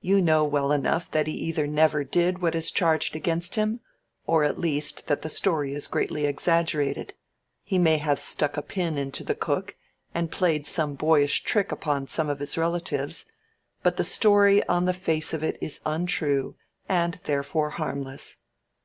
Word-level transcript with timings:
You 0.00 0.20
know 0.20 0.42
well 0.44 0.72
enough 0.72 1.08
that 1.12 1.28
he 1.28 1.34
either 1.34 1.64
never 1.68 2.02
did 2.02 2.42
what 2.42 2.56
is 2.56 2.72
charged 2.72 3.14
against 3.14 3.54
him, 3.54 3.78
or 4.26 4.42
at 4.42 4.58
least 4.58 5.06
that 5.06 5.22
the 5.22 5.28
story 5.30 5.72
is 5.72 5.86
greatly 5.86 6.26
exaggerated 6.26 7.14
he 7.62 7.78
may 7.78 7.98
have 7.98 8.18
stuck 8.18 8.56
a 8.56 8.62
pin 8.62 8.98
into 8.98 9.22
the 9.22 9.36
cook, 9.36 9.76
and 10.12 10.32
played 10.32 10.66
some 10.66 10.96
boyish 10.96 11.44
trick 11.44 11.70
upon 11.70 12.08
some 12.08 12.28
of 12.28 12.40
his 12.40 12.58
relatives 12.58 13.26
but 13.84 13.96
the 13.96 14.02
story 14.02 14.66
on 14.66 14.84
the 14.86 14.92
face 14.92 15.32
of 15.32 15.44
it 15.44 15.56
is 15.60 15.78
untrue 15.86 16.56
and 16.88 17.20
therefore 17.22 17.70
harmless. 17.70 18.38